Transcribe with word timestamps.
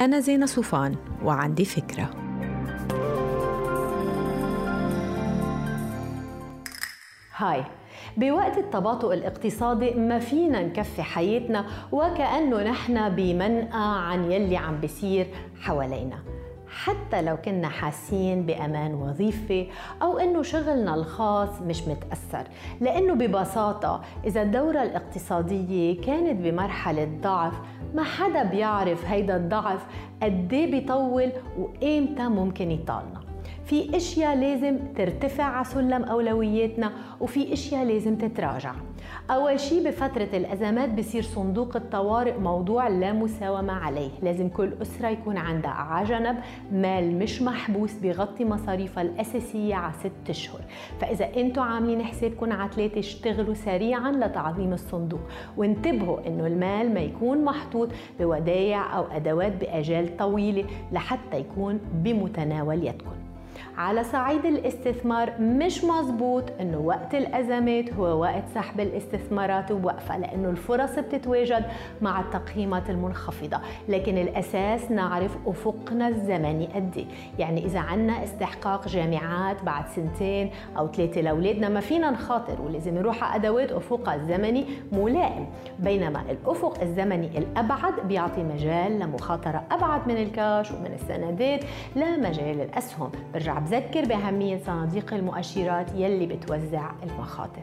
أنا 0.00 0.20
زينة 0.20 0.46
صوفان 0.46 0.96
وعندي 1.24 1.64
فكرة. 1.64 2.10
هاي. 7.36 7.64
بوقت 8.16 8.58
التباطؤ 8.58 9.12
الاقتصادي 9.12 9.90
ما 9.90 10.18
فينا 10.18 10.62
نكفي 10.62 11.02
حياتنا 11.02 11.66
وكأنه 11.92 12.62
نحن 12.62 13.08
بمنأى 13.08 13.68
عن 13.72 14.32
يلي 14.32 14.56
عم 14.56 14.80
بيصير 14.80 15.26
حوالينا. 15.60 16.18
حتى 16.68 17.22
لو 17.22 17.36
كنا 17.36 17.68
حاسين 17.68 18.46
بأمان 18.46 18.94
وظيفي 18.94 19.66
أو 20.02 20.18
إنه 20.18 20.42
شغلنا 20.42 20.94
الخاص 20.94 21.62
مش 21.62 21.82
متأثر. 21.82 22.46
لأنه 22.80 23.14
ببساطة 23.14 24.02
إذا 24.24 24.42
الدورة 24.42 24.82
الاقتصادية 24.82 26.00
كانت 26.00 26.40
بمرحلة 26.40 27.08
ضعف 27.22 27.54
ما 27.94 28.02
حدا 28.02 28.42
بيعرف 28.42 29.04
هيدا 29.04 29.36
الضعف 29.36 29.86
قد 30.22 30.48
بيطول 30.48 31.32
وإمتى 31.58 32.28
ممكن 32.28 32.70
يطالنا. 32.70 33.29
في 33.70 33.96
أشياء 33.96 34.36
لازم 34.36 34.78
ترتفع 34.96 35.44
على 35.44 35.64
سلم 35.64 36.04
أولوياتنا 36.04 36.92
وفي 37.20 37.52
أشياء 37.52 37.84
لازم 37.84 38.16
تتراجع. 38.16 38.74
أول 39.30 39.60
شيء 39.60 39.88
بفترة 39.88 40.28
الأزمات 40.34 40.88
بصير 40.88 41.22
صندوق 41.22 41.76
الطوارئ 41.76 42.38
موضوع 42.38 42.88
لا 42.88 43.12
مساومة 43.12 43.72
عليه. 43.72 44.10
لازم 44.22 44.48
كل 44.48 44.72
أسرة 44.82 45.08
يكون 45.08 45.36
عندها 45.36 45.70
على 45.70 46.08
جنب 46.08 46.36
مال 46.72 47.18
مش 47.18 47.42
محبوس 47.42 47.92
بيغطي 47.94 48.44
مصاريفها 48.44 49.02
الأساسية 49.02 49.74
على 49.74 49.92
ست 49.92 50.30
أشهر. 50.30 50.60
فإذا 51.00 51.36
أنتم 51.36 51.62
عاملين 51.62 52.02
حسابكم 52.02 52.52
على 52.52 52.70
ثلاثة 52.72 52.98
اشتغلوا 52.98 53.54
سريعا 53.54 54.12
لتعظيم 54.12 54.72
الصندوق. 54.72 55.20
وانتبهوا 55.56 56.26
إنه 56.26 56.46
المال 56.46 56.94
ما 56.94 57.00
يكون 57.00 57.44
محطوط 57.44 57.88
بودايع 58.20 58.96
أو 58.96 59.04
أدوات 59.04 59.52
بأجال 59.60 60.16
طويلة 60.16 60.64
لحتى 60.92 61.38
يكون 61.38 61.80
بمتناول 61.94 62.86
يدكم 62.86 63.19
على 63.76 64.04
صعيد 64.04 64.44
الاستثمار 64.44 65.32
مش 65.40 65.84
مزبوط 65.84 66.44
إنه 66.60 66.78
وقت 66.78 67.14
الأزمات 67.14 67.92
هو 67.92 68.20
وقت 68.20 68.44
سحب 68.54 68.80
الاستثمارات 68.80 69.70
ووقفها 69.70 70.18
لأنه 70.18 70.50
الفرص 70.50 70.98
بتتواجد 70.98 71.64
مع 72.02 72.20
التقييمات 72.20 72.90
المنخفضة. 72.90 73.58
لكن 73.88 74.18
الأساس 74.18 74.90
نعرف 74.90 75.36
أفقنا 75.46 76.08
الزمني 76.08 76.66
قد 76.74 76.96
إيه. 76.96 77.06
يعني 77.38 77.64
إذا 77.64 77.80
عنا 77.80 78.24
استحقاق 78.24 78.88
جامعات 78.88 79.62
بعد 79.62 79.84
سنتين 79.88 80.50
أو 80.78 80.88
ثلاثة 80.88 81.20
لأولادنا 81.20 81.68
ما 81.68 81.80
فينا 81.80 82.10
نخاطر 82.10 82.60
ولازم 82.62 82.94
نروح 82.94 83.24
على 83.24 83.40
أدوات 83.40 83.72
افقها 83.72 84.14
الزمني 84.14 84.64
ملائم. 84.92 85.46
بينما 85.78 86.22
الأفق 86.30 86.80
الزمني 86.82 87.38
الأبعد 87.38 87.94
بيعطي 88.08 88.42
مجال 88.42 88.98
لمخاطرة 88.98 89.62
أبعد 89.70 90.08
من 90.08 90.16
الكاش 90.16 90.70
ومن 90.70 90.92
السندات 90.94 91.60
لمجال 91.96 92.60
الأسهم. 92.60 93.10
برجع 93.34 93.49
بذكر 93.58 94.04
بأهمية 94.04 94.58
صناديق 94.66 95.14
المؤشرات 95.14 95.86
يلي 95.94 96.26
بتوزع 96.26 96.90
المخاطر. 97.02 97.62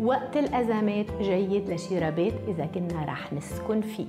وقت 0.00 0.36
الأزمات 0.36 1.06
جيد 1.20 1.70
لشراء 1.70 2.10
بيت 2.10 2.34
إذا 2.48 2.66
كنا 2.66 3.04
رح 3.04 3.32
نسكن 3.32 3.80
فيه 3.80 4.06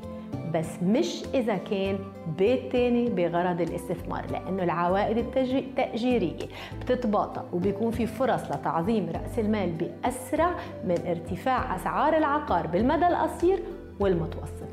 بس 0.54 0.84
مش 0.84 1.24
إذا 1.34 1.58
كان 1.58 2.00
بيت 2.38 2.72
تاني 2.72 3.10
بغرض 3.10 3.62
الاستثمار 3.62 4.32
لأنه 4.32 4.64
العوائد 4.64 5.18
التأجيرية 5.18 6.46
بتتباطأ 6.82 7.46
وبيكون 7.54 7.92
في 7.92 8.08
فرص 8.08 8.52
لتعظيم 8.52 9.10
رأس 9.10 9.40
المال 9.40 9.70
بأسرع 9.72 10.52
من 10.84 10.98
ارتفاع 11.08 11.76
أسعار 11.76 12.18
العقار 12.18 12.68
بالمدى 12.68 13.08
القصير 13.08 13.60
والمتوسط. 14.00 14.68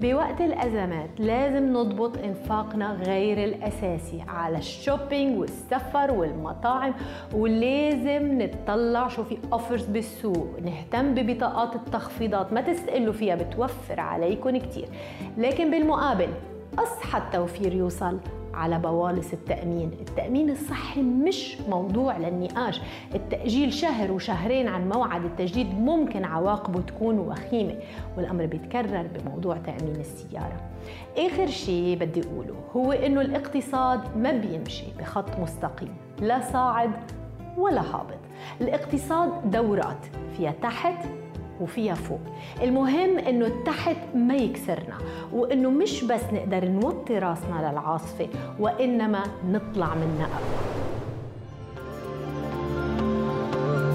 بوقت 0.00 0.40
الأزمات 0.40 1.10
لازم 1.18 1.72
نضبط 1.72 2.18
إنفاقنا 2.18 2.92
غير 2.92 3.44
الأساسي 3.44 4.24
على 4.28 4.58
ال 4.58 4.67
shopping 4.67 5.38
والسفر 5.38 6.10
والمطاعم 6.10 6.94
ولازم 7.34 8.42
نتطلع 8.42 9.08
شو 9.08 9.24
في 9.24 9.38
offers 9.52 9.84
بالسوق 9.84 10.48
نهتم 10.64 11.14
ببطاقات 11.14 11.74
التخفيضات 11.74 12.52
ما 12.52 12.60
تسألوا 12.60 13.12
فيها 13.12 13.34
بتوفر 13.34 14.00
عليكم 14.00 14.56
كتير. 14.56 14.88
لكن 15.38 15.70
بالمقابل 15.70 16.28
أصحى 16.78 17.18
التوفير 17.18 17.74
يوصل. 17.74 18.18
على 18.56 18.78
بوالص 18.78 19.32
التأمين. 19.32 19.90
التأمين 20.00 20.50
الصحي 20.50 21.02
مش 21.02 21.60
موضوع 21.68 22.16
للنقاش. 22.16 22.80
التأجيل 23.14 23.72
شهر 23.72 24.12
وشهرين 24.12 24.68
عن 24.68 24.88
موعد 24.88 25.24
التجديد 25.24 25.80
ممكن 25.80 26.24
عواقبه 26.24 26.80
تكون 26.80 27.18
وخيمة 27.18 27.74
والأمر 28.16 28.46
بيتكرر 28.46 29.06
بموضوع 29.14 29.56
تأمين 29.56 29.96
السيارة. 29.96 30.60
آخر 31.18 31.46
شيء 31.46 31.98
بدي 31.98 32.20
أقوله 32.20 32.54
هو 32.76 32.92
إنه 32.92 33.20
الاقتصاد 33.20 34.00
ما 34.16 34.32
بيمشي 34.32 34.86
بخط 34.98 35.38
مستقيم 35.38 35.94
لا 36.20 36.40
صاعد 36.52 36.90
ولا 37.58 37.80
هابط. 37.80 38.18
الاقتصاد 38.60 39.50
دورات 39.50 40.06
فيها 40.36 40.54
تحت 40.62 41.06
وفيها 41.60 41.94
فوق. 41.94 42.20
المهم 42.62 43.18
إنه 43.18 43.50
التحدي 43.66 43.96
ما 44.14 44.34
يكسرنا 44.34 44.98
وإنه 45.32 45.70
مش 45.70 46.04
بس 46.04 46.22
نقدر 46.32 46.68
نوطي 46.68 47.18
راسنا 47.18 47.70
للعاصفة 47.70 48.28
وإنما 48.60 49.22
نطلع 49.48 49.94
منها 49.94 50.26
أقوى. 50.26 50.76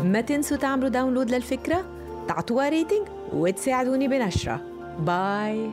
ما 0.03 0.21
تنسوا 0.21 0.57
تعملوا 0.57 0.89
download 0.89 1.31
للفكرة 1.31 1.83
تعطوها 2.27 2.69
rating 2.69 3.07
وتساعدوني 3.33 4.07
بنشره. 4.07 4.61
bye 4.99 5.69